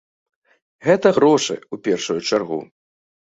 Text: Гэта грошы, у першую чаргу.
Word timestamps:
Гэта 0.87 1.11
грошы, 1.17 1.55
у 1.77 1.79
першую 1.87 2.17
чаргу. 2.29 2.61